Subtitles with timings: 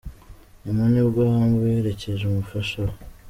[0.63, 2.95] nyuma nibwo Humble yaherekeje umufasha we.